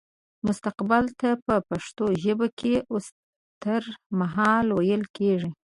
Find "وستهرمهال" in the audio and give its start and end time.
2.93-4.67